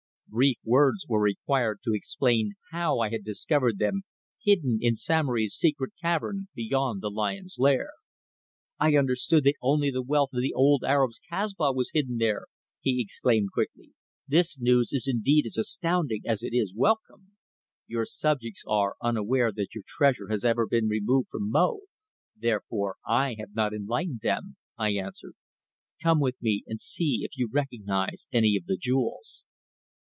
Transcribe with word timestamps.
Brief 0.33 0.59
words 0.63 1.05
were 1.09 1.19
required 1.19 1.79
to 1.83 1.93
explain 1.93 2.53
how 2.71 2.99
I 2.99 3.09
had 3.09 3.25
discovered 3.25 3.79
them 3.79 4.03
hidden 4.41 4.77
in 4.81 4.95
Samory's 4.95 5.55
secret 5.55 5.91
cavern 6.01 6.47
beyond 6.55 7.01
the 7.01 7.09
lion's 7.11 7.57
lair. 7.59 7.89
"I 8.79 8.95
understood 8.95 9.43
that 9.43 9.55
only 9.61 9.91
the 9.91 10.01
wealth 10.01 10.29
of 10.33 10.41
the 10.41 10.53
old 10.53 10.85
Arab's 10.85 11.19
Kasbah 11.19 11.73
was 11.73 11.91
hidden 11.93 12.15
there," 12.15 12.45
he 12.79 13.01
exclaimed 13.01 13.51
quickly. 13.51 13.91
"This 14.25 14.57
news 14.57 14.93
is 14.93 15.05
indeed 15.05 15.45
as 15.45 15.57
astounding 15.57 16.21
as 16.25 16.43
it 16.43 16.53
is 16.53 16.73
welcome." 16.73 17.35
"Your 17.85 18.05
subjects 18.05 18.63
are 18.65 18.95
unaware 19.01 19.51
that 19.51 19.75
your 19.75 19.83
treasure 19.85 20.29
has 20.29 20.45
ever 20.45 20.65
been 20.65 20.87
removed 20.87 21.27
from 21.29 21.49
Mo, 21.49 21.81
therefore 22.37 22.95
I 23.05 23.35
have 23.37 23.53
not 23.53 23.73
enlightened 23.73 24.21
them," 24.23 24.55
I 24.77 24.91
answered. 24.91 25.33
"Come 26.01 26.21
with 26.21 26.41
me 26.41 26.63
and 26.67 26.79
see 26.79 27.19
if 27.23 27.35
you 27.37 27.49
recognize 27.51 28.29
any 28.31 28.55
of 28.55 28.63
the 28.63 28.77
jewels." 28.77 29.43